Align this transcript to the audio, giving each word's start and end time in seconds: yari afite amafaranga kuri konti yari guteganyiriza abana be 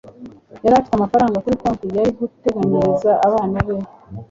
yari 0.63 0.75
afite 0.77 0.93
amafaranga 0.95 1.41
kuri 1.43 1.55
konti 1.61 1.85
yari 1.97 2.11
guteganyiriza 2.19 3.11
abana 3.27 3.57
be 3.65 3.75